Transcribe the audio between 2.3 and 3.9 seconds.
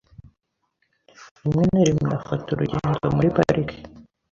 urugendo muri parike.